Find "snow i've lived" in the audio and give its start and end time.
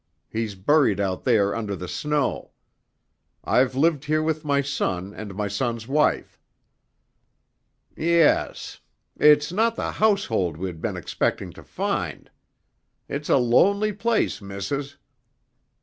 1.87-4.05